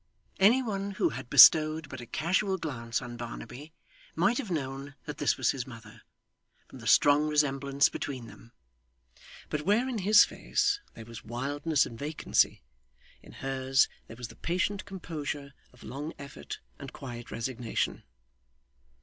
Any 0.39 0.63
one 0.63 0.89
who 0.97 1.09
had 1.09 1.29
bestowed 1.29 1.87
but 1.87 2.01
a 2.01 2.07
casual 2.07 2.57
glance 2.57 3.03
on 3.03 3.17
Barnaby 3.17 3.71
might 4.15 4.39
have 4.39 4.49
known 4.49 4.95
that 5.05 5.19
this 5.19 5.37
was 5.37 5.51
his 5.51 5.67
mother, 5.67 6.01
from 6.67 6.79
the 6.79 6.87
strong 6.87 7.27
resemblance 7.27 7.87
between 7.87 8.25
them; 8.25 8.51
but 9.51 9.61
where 9.61 9.87
in 9.87 9.99
his 9.99 10.25
face 10.25 10.79
there 10.95 11.05
was 11.05 11.23
wildness 11.23 11.85
and 11.85 11.99
vacancy, 11.99 12.63
in 13.21 13.33
hers 13.33 13.87
there 14.07 14.17
was 14.17 14.29
the 14.29 14.35
patient 14.35 14.85
composure 14.85 15.53
of 15.71 15.83
long 15.83 16.13
effort 16.17 16.61
and 16.79 16.91
quiet 16.93 17.29
resignation. 17.29 18.01